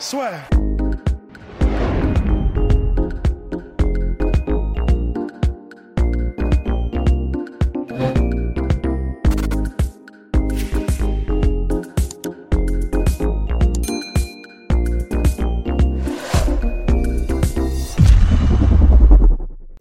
[0.00, 0.30] Soit.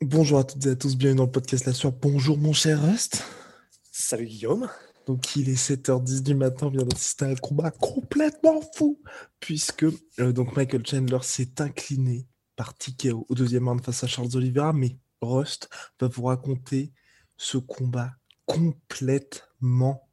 [0.01, 1.93] Bonjour à toutes et à tous, bienvenue dans le podcast La Sueur.
[1.93, 3.23] Bonjour mon cher Rust.
[4.09, 4.67] Salut Guillaume.
[5.05, 8.99] Donc il est 7h10 du matin, on vient d'assister à un combat complètement fou,
[9.39, 12.25] puisque euh, Michael Chandler s'est incliné
[12.55, 15.69] par TKO au deuxième round face à Charles Oliveira, mais Rust
[15.99, 16.91] va vous raconter
[17.37, 18.09] ce combat
[18.47, 20.09] complètement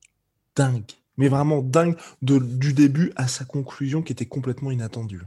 [0.55, 0.93] dingue.
[1.17, 5.23] Mais vraiment dingue de- du début à sa conclusion qui était complètement inattendue.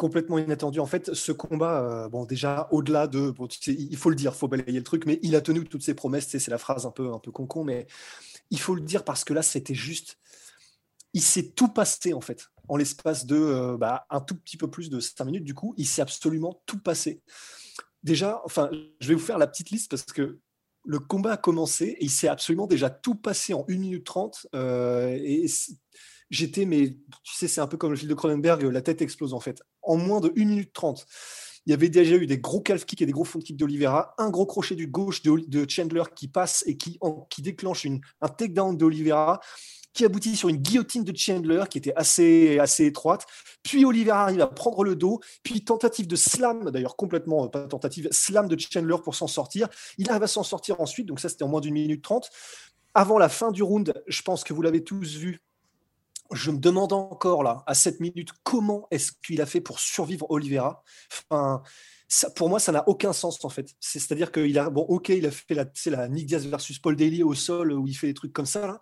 [0.00, 0.80] Complètement inattendu.
[0.80, 3.34] En fait, ce combat, euh, bon, déjà, au-delà de.
[3.66, 6.26] il faut le dire, faut balayer le truc, mais il a tenu toutes ses promesses.
[6.26, 7.86] C'est la phrase un peu, un peu con-con, mais
[8.48, 10.16] il faut le dire parce que là, c'était juste.
[11.12, 12.48] Il s'est tout passé, en fait.
[12.66, 15.74] En l'espace de euh, bah, un tout petit peu plus de 5 minutes, du coup,
[15.76, 17.20] il s'est absolument tout passé.
[18.02, 18.70] Déjà, enfin,
[19.00, 20.38] je vais vous faire la petite liste parce que
[20.86, 24.46] le combat a commencé et il s'est absolument déjà tout passé en 1 minute 30.
[24.54, 25.46] euh, et
[26.30, 29.34] j'étais, mais tu sais, c'est un peu comme le fil de Cronenberg, la tête explose
[29.34, 29.60] en fait.
[29.82, 31.06] En moins de 1 minute 30,
[31.66, 34.14] il y avait déjà eu des gros calf kicks et des gros front kicks d'Olivera,
[34.18, 37.86] un gros crochet du gauche de, Chandler qui passe et qui, en- qui déclenche
[38.20, 39.40] un takedown d'Olivera
[39.92, 43.26] qui aboutit sur une guillotine de Chandler qui était assez, assez étroite.
[43.62, 47.66] Puis Oliveira arrive à prendre le dos, puis tentative de slam, d'ailleurs complètement euh, pas
[47.66, 49.68] tentative, slam de Chandler pour s'en sortir.
[49.98, 52.30] Il arrive à s'en sortir ensuite, donc ça c'était en moins d'une minute trente.
[52.94, 55.40] Avant la fin du round, je pense que vous l'avez tous vu,
[56.32, 60.26] je me demande encore là, à 7 minutes, comment est-ce qu'il a fait pour survivre
[60.30, 60.82] Oliveira?
[61.30, 61.62] Enfin,
[62.34, 63.74] Pour moi, ça n'a aucun sens en fait.
[63.80, 66.96] C'est- C'est-à-dire qu'il a, bon, ok, il a fait la, la Nick Diaz versus Paul
[66.96, 68.80] Daly au sol où il fait des trucs comme ça, là,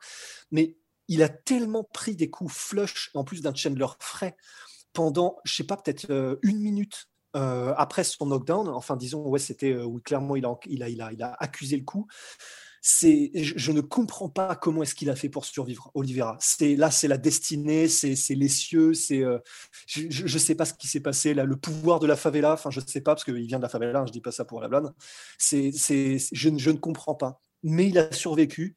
[0.51, 0.77] mais
[1.09, 4.37] il a tellement pris des coups flush, en plus d'un Chandler frais,
[4.93, 8.69] pendant, je sais pas, peut-être euh, une minute euh, après son knockdown.
[8.69, 11.35] Enfin, disons, ouais, c'était euh, où clairement il a, il, a, il, a, il a
[11.39, 12.07] accusé le coup.
[12.81, 16.37] C'est, je, ne comprends pas comment est-ce qu'il a fait pour survivre, Oliveira.
[16.41, 19.39] C'est là, c'est la destinée, c'est, les cieux, c'est, euh,
[19.87, 22.53] je ne sais pas ce qui s'est passé là, le pouvoir de la favela.
[22.53, 24.01] Enfin, je ne sais pas parce qu'il vient de la favela.
[24.01, 24.87] hein, je dis pas ça pour la blague.
[25.39, 25.73] C'est,
[26.33, 27.41] je ne comprends pas.
[27.63, 28.77] Mais il a survécu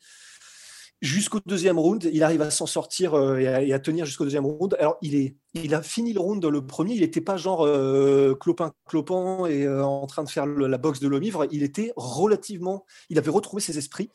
[1.02, 2.10] jusqu'au deuxième round.
[2.14, 4.76] Il arrive à s'en sortir euh, et, à, tenir jusqu'au deuxième round.
[4.80, 6.94] Alors, il, est, il a fini le round le premier.
[6.94, 11.00] Il n'était pas genre euh, clopin clopin et euh, en train de faire la boxe
[11.00, 11.48] de l'homme ivre.
[11.52, 12.86] Il était relativement.
[13.10, 14.12] Il avait retrouvé ses esprits.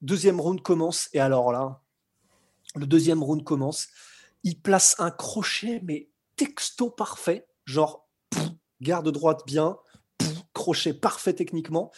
[0.00, 1.08] Deuxième round commence.
[1.12, 1.82] Et alors là,
[2.76, 3.88] le deuxième round commence.
[4.44, 7.46] Il place un crochet, mais texto parfait.
[7.64, 8.06] Genre,
[8.80, 9.78] garde droite bien,
[10.52, 11.90] crochet parfait techniquement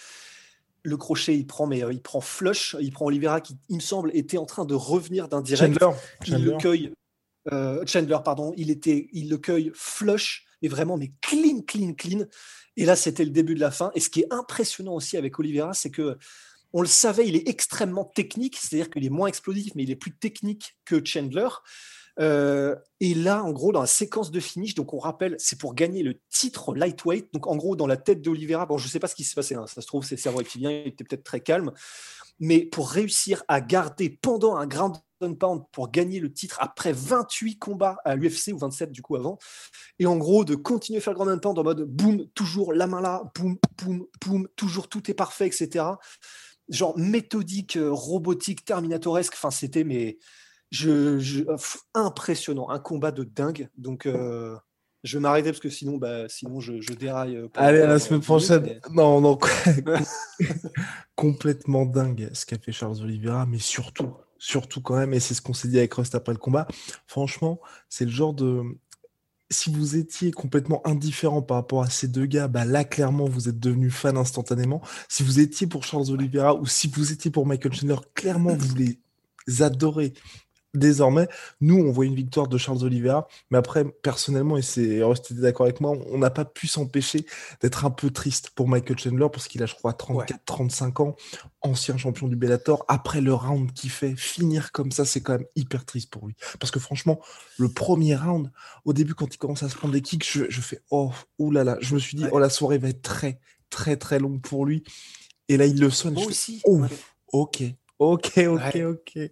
[0.86, 3.80] le crochet, il prend, mais euh, il prend flush, il prend Oliveira qui, il me
[3.80, 5.78] semble, était en train de revenir d'un direct.
[5.78, 6.92] Chandler, Il le cueille,
[7.52, 12.24] euh, Chandler, pardon, il était, il le cueille flush et vraiment, mais clean, clean, clean.
[12.76, 13.90] Et là, c'était le début de la fin.
[13.94, 16.18] Et ce qui est impressionnant aussi avec Oliveira, c'est que
[16.72, 19.96] on le savait, il est extrêmement technique, c'est-à-dire qu'il est moins explosif, mais il est
[19.96, 21.48] plus technique que Chandler.
[22.18, 25.74] Euh, et là, en gros, dans la séquence de finish, donc on rappelle, c'est pour
[25.74, 27.32] gagner le titre lightweight.
[27.32, 29.54] Donc en gros, dans la tête d'Oliveira, bon, je sais pas ce qui s'est passé,
[29.54, 31.72] hein, ça se trouve, ses cerveaux reptiliens il était peut-être très calme,
[32.38, 36.92] mais pour réussir à garder pendant un ground and pound pour gagner le titre après
[36.92, 39.38] 28 combats à l'UFC ou 27 du coup avant,
[39.98, 42.72] et en gros de continuer à faire le ground and pound en mode boum, toujours
[42.72, 45.84] la main là, boum, boum, boum, toujours tout est parfait, etc.
[46.68, 49.34] Genre méthodique, euh, robotique, terminatoresque.
[49.34, 50.18] Enfin, c'était mais
[50.70, 53.68] je, je- pff, impressionnant, un combat de dingue.
[53.78, 54.56] Donc euh,
[55.04, 57.36] je vais m'arrêter parce que sinon, bah, sinon je, je déraille.
[57.36, 58.62] euh, Allez, à la semaine 10 minutes, prochaine.
[58.62, 59.38] mais- Non, non,
[61.14, 65.42] complètement dingue ce qu'a fait Charles Oliveira, mais surtout, surtout quand même, et c'est ce
[65.42, 66.66] qu'on s'est dit avec Rust après le combat.
[67.06, 68.62] Franchement, c'est le genre de.
[69.48, 73.48] Si vous étiez complètement indifférent par rapport à ces deux gars, bah là, clairement, vous
[73.48, 74.82] êtes devenu fan instantanément.
[75.08, 78.74] Si vous étiez pour Charles Oliveira ou si vous étiez pour Michael Chandler, clairement, vous
[78.74, 78.98] les
[79.62, 80.14] adorez.
[80.76, 81.28] Désormais,
[81.60, 85.66] nous, on voit une victoire de Charles Oliveira, mais après, personnellement, et c'est Rust d'accord
[85.66, 87.26] avec moi, on n'a pas pu s'empêcher
[87.60, 91.16] d'être un peu triste pour Michael Chandler, parce qu'il a, je crois, 34-35 ans,
[91.62, 92.84] ancien champion du Bellator.
[92.88, 96.34] Après le round qu'il fait, finir comme ça, c'est quand même hyper triste pour lui.
[96.60, 97.20] Parce que franchement,
[97.58, 98.50] le premier round,
[98.84, 101.94] au début, quand il commence à se prendre des kicks, je, fais oh, oulala, je
[101.94, 103.40] me suis dit, oh, la soirée va être très,
[103.70, 104.84] très, très longue pour lui.
[105.48, 106.14] Et là, il le sonne.
[106.14, 106.60] Moi aussi.
[106.64, 106.82] oh,
[107.28, 107.62] ok,
[107.98, 109.30] ok, ok, ok.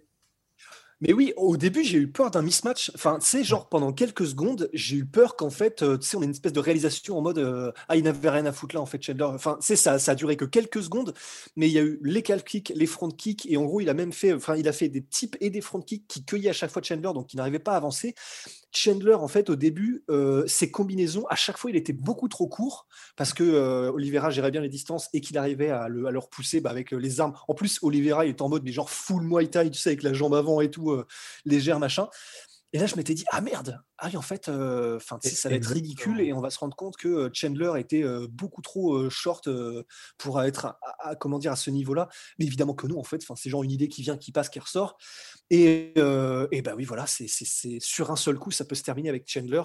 [1.07, 2.91] Mais oui, au début, j'ai eu peur d'un mismatch.
[2.95, 6.17] Enfin, tu sais, genre pendant quelques secondes, j'ai eu peur qu'en fait, euh, tu sais,
[6.17, 8.73] on ait une espèce de réalisation en mode euh, Ah, il n'avait rien à foutre
[8.73, 9.25] là, en fait, Chandler.
[9.25, 11.13] Enfin, tu sais, ça, ça a duré que quelques secondes,
[11.55, 13.89] mais il y a eu les calf kicks, les front kicks, et en gros, il
[13.89, 16.49] a même fait, enfin, il a fait des types et des front kicks qui cueillaient
[16.49, 18.15] à chaque fois Chandler, donc il n'arrivait pas à avancer.
[18.71, 22.47] Chandler, en fait, au début, euh, ses combinaisons, à chaque fois, il était beaucoup trop
[22.47, 26.11] court parce que euh, Oliveira gérait bien les distances et qu'il arrivait à le, à
[26.11, 27.33] le repousser bah, avec les armes.
[27.47, 30.03] En plus, Oliveira, il est en mode, mais genre full Muay Thai, tu sais, avec
[30.03, 30.94] la jambe avant et tout,
[31.45, 32.07] légère, machin.
[32.73, 35.67] Et là, je m'étais dit, ah merde, ah oui, en fait, euh, ça va être
[35.67, 39.47] ridicule et on va se rendre compte que Chandler était beaucoup trop short
[40.17, 42.09] pour être à, comment dire, à ce niveau-là.
[42.37, 44.59] Mais évidemment que non, en fait, c'est genre une idée qui vient, qui passe, qui
[44.59, 44.97] ressort.
[45.49, 45.93] Et,
[46.51, 49.63] et bah oui, voilà, c'est sur un seul coup, ça peut se terminer avec Chandler.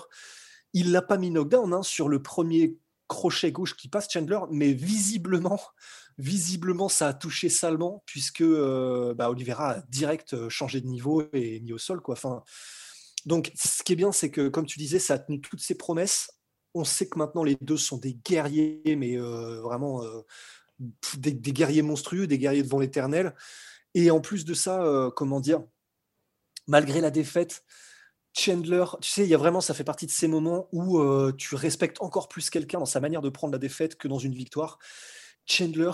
[0.73, 2.79] Il l'a pas mis knockdown hein, sur le premier
[3.11, 5.61] crochet gauche qui passe Chandler, mais visiblement,
[6.19, 11.73] visiblement, ça a touché salement puisque bah, Oliveira a direct changé de niveau et mis
[11.73, 12.17] au sol, quoi.
[13.27, 15.75] Donc, ce qui est bien, c'est que, comme tu disais, ça a tenu toutes ses
[15.75, 16.31] promesses.
[16.75, 20.23] On sait que maintenant, les deux sont des guerriers, mais euh, vraiment euh,
[21.19, 23.35] des, guerriers monstrueux, des guerriers devant l'éternel.
[23.95, 25.63] Et en plus de ça, euh, comment dire,
[26.67, 27.65] malgré la défaite,
[28.37, 31.55] Chandler, tu sais, il y a vraiment, ça fait partie de ces moments où tu
[31.55, 34.79] respectes encore plus quelqu'un dans sa manière de prendre la défaite que dans une victoire.
[35.47, 35.91] Chandler,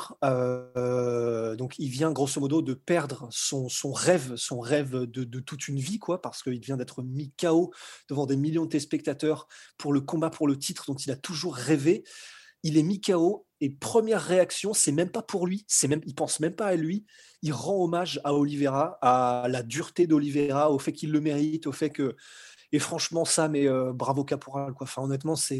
[1.56, 5.98] donc il vient grosso modo de perdre son, rêve, son rêve de, toute une vie,
[5.98, 7.72] quoi, parce qu'il vient d'être mis KO
[8.08, 9.48] devant des millions de téléspectateurs
[9.78, 12.04] pour le combat pour le titre dont il a toujours rêvé.
[12.66, 16.16] Il est mis KO et première réaction, c'est même pas pour lui, c'est même, il
[16.16, 17.06] pense même pas à lui.
[17.42, 21.72] Il rend hommage à Oliveira, à la dureté d'Oliveira, au fait qu'il le mérite, au
[21.72, 22.16] fait que
[22.72, 24.72] et franchement, ça, mais euh, bravo Caporal.
[24.72, 24.84] Quoi.
[24.84, 25.54] Enfin, honnêtement, ça,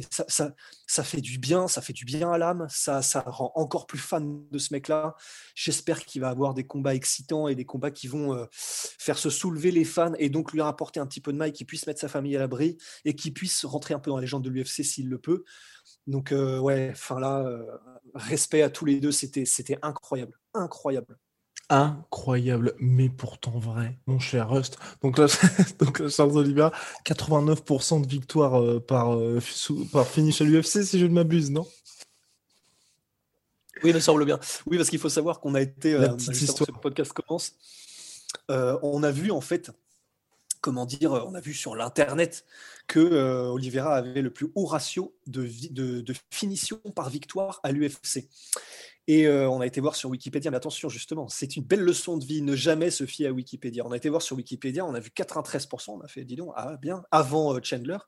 [0.87, 4.43] ça, fait du bien, ça fait du bien à l'âme, ça, rend encore plus fan
[4.51, 5.15] de ce mec-là.
[5.55, 9.31] J'espère qu'il va avoir des combats excitants et des combats qui vont euh, faire se
[9.31, 12.01] soulever les fans et donc lui rapporter un petit peu de maille, qu'il puisse mettre
[12.01, 14.83] sa famille à l'abri et qu'il puisse rentrer un peu dans les légende de l'UFC
[14.83, 15.45] s'il le peut.
[16.07, 17.45] Donc, euh, ouais, enfin là,
[18.15, 21.19] respect à tous les deux, c'était, c'était incroyable, incroyable
[21.69, 24.79] incroyable, mais pourtant vrai, mon cher Rust.
[25.03, 25.27] Donc là,
[25.79, 26.73] donc Charles Oliveira,
[27.05, 29.41] 89% de victoire euh, par, euh,
[29.93, 31.67] par finish à l'UFC, si je ne m'abuse, non?
[33.83, 34.39] Oui, il me semble bien.
[34.67, 36.67] Oui, parce qu'il faut savoir qu'on a été, euh, histoire.
[36.67, 37.55] ce podcast commence,
[38.49, 39.71] on a vu en fait,
[40.67, 42.45] comment dire, on a vu sur l'internet
[42.89, 42.99] que
[43.51, 45.49] Oliveira avait le plus haut ratio de,
[46.33, 48.29] finition par victoire à l'UFC.
[49.09, 52.17] Et euh, on a été voir sur Wikipédia, mais attention, justement, c'est une belle leçon
[52.17, 53.87] de vie, ne jamais se fier à Wikipédia.
[53.87, 56.53] On a été voir sur Wikipédia, on a vu 93%, on a fait, dis donc,
[56.57, 57.99] ah bien, avant euh, Chandler.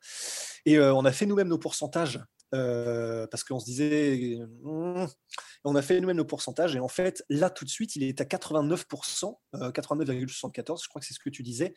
[0.67, 2.19] Et euh, on a fait nous-mêmes nos pourcentages
[2.55, 5.07] euh, parce qu'on se disait, hmm,
[5.65, 8.21] on a fait nous-mêmes nos pourcentages, et en fait, là, tout de suite, il est
[8.21, 11.75] à 89%, 89,74, je crois que c'est ce que tu disais,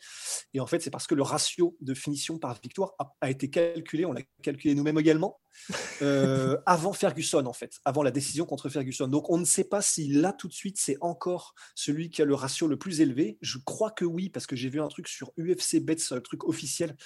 [0.54, 4.04] et en fait, c'est parce que le ratio de finition par victoire a, été calculé,
[4.04, 5.40] on l'a calculé nous-mêmes également,
[6.02, 9.08] euh, avant Ferguson, en fait, avant la décision contre Ferguson.
[9.08, 12.24] Donc, on ne sait pas si là, tout de suite, c'est encore celui qui a
[12.24, 13.38] le ratio le plus élevé.
[13.40, 16.44] Je crois que oui, parce que j'ai vu un truc sur UFC Bets, un truc
[16.44, 16.96] officiel,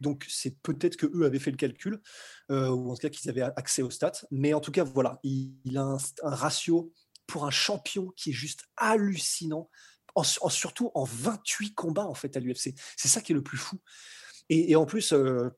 [0.00, 2.00] donc c'est peut-être que eux avaient fait le calcul,
[2.50, 4.24] euh, ou en tout cas qu'ils avaient accès aux stats.
[4.30, 6.92] Mais en tout cas, voilà, il, a un, ratio
[7.26, 9.70] pour un champion qui est juste hallucinant,
[10.48, 12.74] surtout en 28 combats en fait à l'UFC.
[12.96, 13.78] C'est ça qui est le plus fou.
[14.52, 15.48] Et, en plus, euh,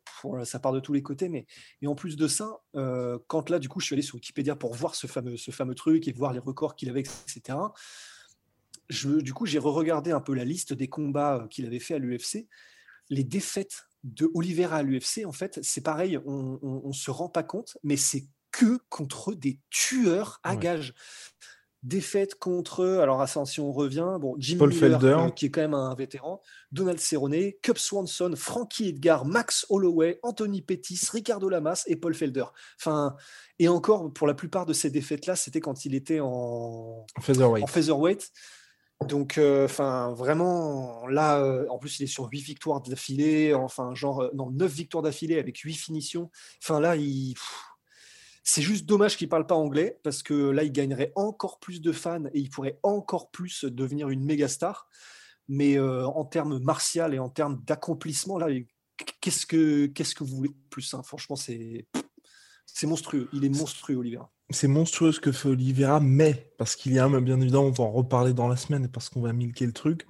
[0.44, 1.46] ça part de tous les côtés, mais
[1.86, 4.74] en plus de ça, euh, quand là, du coup, je suis allé sur Wikipédia pour
[4.74, 7.58] voir ce fameux, truc et voir les records qu'il avait, etc.
[8.90, 12.46] Du coup, j'ai re-regardé un peu la liste des combats qu'il avait fait à l'UFC.
[13.08, 17.42] Les défaites de Oliveira à l'UFC, en fait, c'est pareil, on ne se rend pas
[17.42, 20.94] compte, mais c'est que contre des tueurs à gages.
[21.82, 25.74] Défaite contre, alors Ascension on revient, bon, Jimmy Paul Miller, euh, qui est quand même
[25.74, 26.40] un vétéran,
[26.70, 32.44] Donald Cerrone, Cup Swanson, Frankie Edgar, Max Holloway, Anthony Pettis, Ricardo Lamas et Paul Felder.
[32.78, 33.16] Enfin,
[33.58, 37.64] et encore, pour la plupart de ces défaites-là, c'était quand il était en, en featherweight.
[37.64, 38.30] En featherweight.
[39.04, 43.94] Donc, euh, enfin, vraiment, là, euh, en plus, il est sur 8 victoires d'affilée, enfin,
[43.94, 46.30] genre, euh, non, 9 victoires d'affilée avec 8 finitions.
[46.62, 47.34] Enfin, là, il.
[48.44, 51.80] C'est juste dommage qu'il ne parle pas anglais, parce que là, il gagnerait encore plus
[51.80, 54.88] de fans et il pourrait encore plus devenir une méga star.
[55.48, 58.48] Mais en termes martial et en termes d'accomplissement, là,
[59.20, 61.02] qu'est-ce que, qu'est-ce que vous voulez de plus hein?
[61.04, 61.86] Franchement, c'est,
[62.66, 63.28] c'est monstrueux.
[63.32, 64.31] Il est monstrueux, Oliveira.
[64.50, 67.84] C'est monstrueux ce que fait Oliveira, mais parce qu'il y a, bien évidemment, on va
[67.84, 70.06] en reparler dans la semaine parce qu'on va milquer le truc.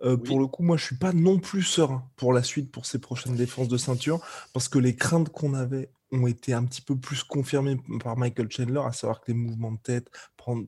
[0.00, 2.98] Pour le coup, moi, je suis pas non plus serein pour la suite, pour ses
[2.98, 4.20] prochaines défenses de ceinture,
[4.52, 8.50] parce que les craintes qu'on avait ont été un petit peu plus confirmées par Michael
[8.50, 10.66] Chandler, à savoir que les mouvements de tête, prendre,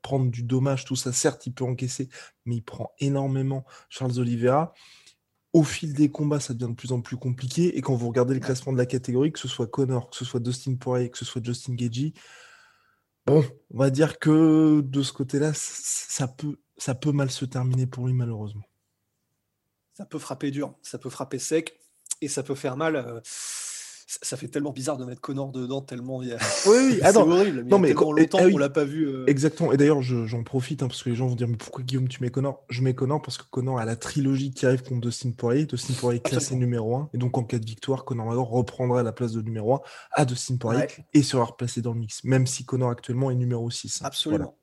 [0.00, 2.08] prendre du dommage, tout ça, certes, il peut encaisser,
[2.46, 4.72] mais il prend énormément Charles Oliveira.
[5.52, 7.76] Au fil des combats, ça devient de plus en plus compliqué.
[7.76, 10.24] Et quand vous regardez le classement de la catégorie, que ce soit Connor, que ce
[10.24, 12.14] soit Dustin Poirier, que ce soit Justin Gagey,
[13.26, 17.86] bon, on va dire que de ce côté-là, ça peut, ça peut mal se terminer
[17.86, 18.64] pour lui, malheureusement.
[19.94, 21.78] Ça peut frapper dur, ça peut frapper sec,
[22.22, 22.96] et ça peut faire mal.
[22.96, 23.20] Euh,
[24.20, 26.36] ça fait tellement bizarre de mettre Connor dedans, tellement il y a...
[26.66, 27.62] Oui, oui, c'est horrible.
[27.64, 29.06] Mais non, mais quand, longtemps eh, l'a pas vu.
[29.06, 29.24] Euh.
[29.26, 29.72] Exactement.
[29.72, 32.22] Et d'ailleurs, j'en profite hein, parce que les gens vont dire mais pourquoi Guillaume tu
[32.22, 32.64] mets Connor?
[32.68, 35.66] Je mets Connor parce que Connor a la trilogie qui arrive contre Dustin Poirier.
[35.66, 39.12] Dustin Poirier classé numéro 1 et donc en cas de victoire, Connor McGregor reprendra la
[39.12, 39.80] place de numéro 1
[40.12, 43.70] à Dustin Poirier et sera replacé dans le mix, même si Connor actuellement est numéro
[43.70, 44.02] 6.
[44.02, 44.06] Hein.
[44.06, 44.56] Absolument.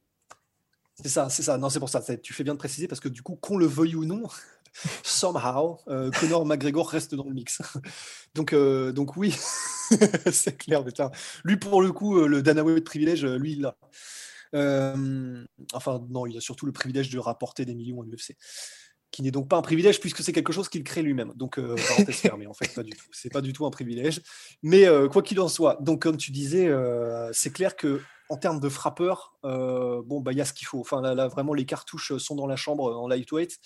[1.02, 1.58] C'est ça, c'est ça.
[1.58, 2.02] Non, c'est pour ça.
[2.02, 4.24] Tu fais bien de préciser parce que du coup, qu'on le veuille ou non,
[5.04, 6.12] somehow, euh,
[6.46, 7.62] McGregor reste dans le mix.
[8.36, 9.36] donc, euh, donc oui,
[10.32, 10.84] c'est clair.
[11.44, 13.76] Lui, pour le coup, euh, le Danaway de privilège, lui, il l'a.
[15.74, 18.36] enfin, non, il a surtout le privilège de rapporter des millions à l'UFC.
[19.12, 21.34] Qui n'est donc pas un privilège puisque c'est quelque chose qu'il crée lui-même.
[21.36, 23.08] Donc, parenthèse fermée, en fait, pas du tout.
[23.12, 24.22] C'est pas du tout un privilège.
[24.62, 26.72] Mais quoi qu'il en soit, donc, comme tu disais,
[27.32, 30.80] c'est clair que en termes de frappeur, bon, bah, il y a ce qu'il faut.
[30.80, 33.58] Enfin, là, vraiment, les cartouches sont dans la chambre en lightweight.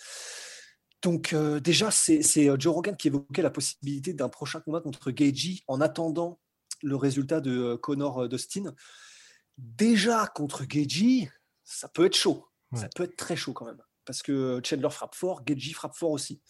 [1.04, 5.12] Donc euh, déjà, c'est euh, Joe Rogan qui évoquait la possibilité d'un prochain combat contre
[5.12, 6.40] Gagey en attendant
[6.82, 8.74] le résultat de euh, Connor Dustin.
[9.58, 11.30] Déjà contre Gagey,
[11.66, 12.48] ça peut être chaud.
[12.74, 13.80] Ça peut être très chaud quand même.
[14.04, 16.42] Parce que Chandler frappe fort, Gagey frappe fort aussi.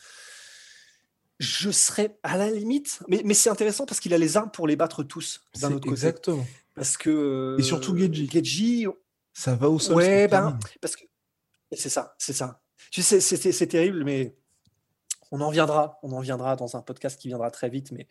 [1.39, 4.65] Je serais à la limite, mais, mais c'est intéressant parce qu'il a les armes pour
[4.65, 5.89] les battre tous d'un autre côté.
[5.89, 6.47] Exactement.
[6.75, 8.27] Parce que et surtout Gagey.
[8.27, 8.85] Gagey,
[9.33, 9.95] ça va au sol.
[9.95, 11.03] Ouais, ben, parce que
[11.73, 12.61] c'est ça, c'est ça.
[12.89, 14.37] Tu sais, c'est terrible, mais
[15.33, 18.07] on en viendra, on en viendra dans un podcast qui viendra très vite, mais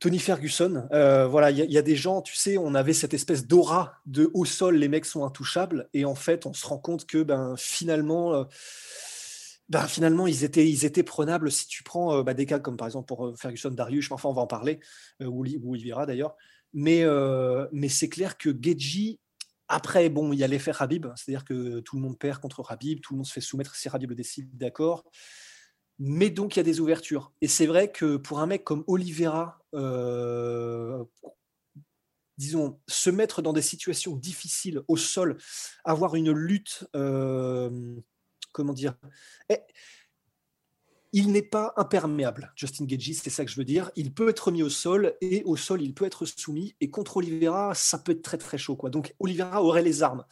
[0.00, 3.46] Tony Ferguson, euh, voilà, il y, a des gens, tu sais, on avait cette espèce
[3.46, 7.04] d'aura de au sol, les mecs sont intouchables, et en fait, on se rend compte
[7.04, 8.44] que ben finalement, euh,
[9.68, 11.52] ben, finalement, ils étaient, ils étaient prenables.
[11.52, 14.32] Si tu prends euh, bah, des cas comme par exemple pour Ferguson, Darius, enfin, on
[14.32, 14.80] va en parler,
[15.20, 16.34] ou, ou verra d'ailleurs,
[16.72, 17.04] mais,
[17.72, 19.20] mais c'est clair que Geji,
[19.68, 23.00] après, bon, il y a l'effet Habib, c'est-à-dire que tout le monde perd contre Habib,
[23.02, 25.04] tout le monde se fait soumettre si Habib le décide, d'accord.
[26.04, 27.32] Mais donc, il y a des ouvertures.
[27.40, 31.04] Et c'est vrai que pour un mec comme Oliveira, euh,
[32.36, 35.38] disons, se mettre dans des situations difficiles au sol,
[35.84, 37.94] avoir une lutte, euh,
[38.50, 38.96] comment dire,
[39.48, 39.60] eh,
[41.12, 43.92] il n'est pas imperméable, Justin Gagey, c'est ça que je veux dire.
[43.94, 46.74] Il peut être mis au sol et au sol, il peut être soumis.
[46.80, 48.74] Et contre Oliveira, ça peut être très très chaud.
[48.74, 48.90] Quoi.
[48.90, 50.24] Donc Oliveira aurait les armes.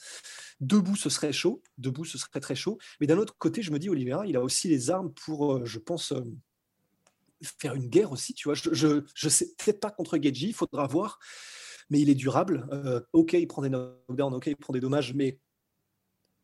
[0.60, 1.62] Debout, ce serait chaud.
[1.78, 2.78] Debout, ce serait très chaud.
[3.00, 5.64] Mais d'un autre côté, je me dis, Oliveira, il a aussi les armes pour, euh,
[5.64, 6.22] je pense, euh,
[7.42, 8.34] faire une guerre aussi.
[8.34, 11.18] Tu vois, je, je, sais peut-être pas contre Gagey, il faudra voir.
[11.88, 12.68] Mais il est durable.
[12.72, 15.40] Euh, ok, il prend des ok, il prend des dommages, mais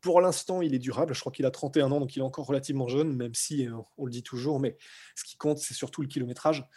[0.01, 1.13] pour l'instant, il est durable.
[1.13, 4.05] Je crois qu'il a 31 ans, donc il est encore relativement jeune, même si on
[4.05, 4.59] le dit toujours.
[4.59, 4.77] Mais
[5.15, 6.67] ce qui compte, c'est surtout le kilométrage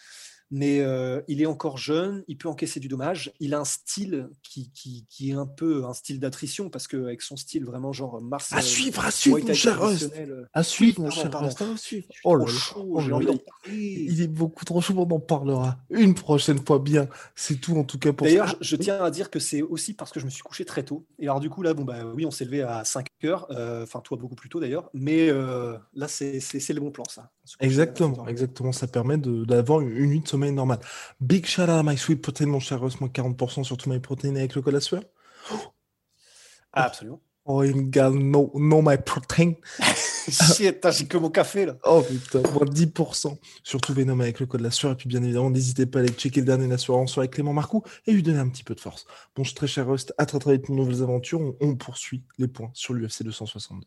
[0.50, 3.32] mais euh, il est encore jeune, il peut encaisser du dommage.
[3.38, 7.22] Il a un style qui, qui, qui est un peu un style d'attrition parce qu'avec
[7.22, 8.52] son style vraiment genre Mars.
[8.52, 11.30] À suivre, à suivre, mon cher euh, À suivre, mon cher
[12.24, 12.46] Oh là
[13.20, 13.32] là,
[13.68, 17.08] il est beaucoup trop chaud, on en parlera une prochaine fois bien.
[17.36, 20.10] C'est tout en tout cas pour D'ailleurs, je, tiens à dire que c'est aussi parce
[20.10, 21.06] que je me suis couché très tôt.
[21.20, 23.84] Et alors du coup, là, bon, bah oui, on s'est levé à 5 heures, euh,
[23.84, 25.30] enfin toi beaucoup plus tôt d'ailleurs, mais
[25.94, 26.40] là, c'est
[26.70, 27.30] le bon plan ça.
[27.60, 28.72] Exactement, exactement.
[28.72, 30.80] Ça permet d'avoir une nuit de sommeil normale.
[31.20, 34.00] Big shout out à My Sweet Protein, mon cher Ross, moins 40% sur tout My
[34.00, 35.02] Protein avec le code à sueur.
[36.72, 37.20] Ah, absolument.
[37.44, 39.54] Oh, une gars, no, no My Protein.
[40.30, 41.76] Shit, j'ai que mon café là.
[41.84, 44.92] Oh putain, moins 10% sur tout Venom avec le code la sueur.
[44.92, 47.24] Et puis bien évidemment, n'hésitez pas à aller checker le dernier la sueur en soirée
[47.24, 49.06] avec Clément Marcoux et lui donner un petit peu de force.
[49.34, 51.40] Bon, je très cher Rust, à très très vite pour de nouvelles aventures.
[51.40, 53.86] On, on poursuit les points sur l'UFC 262.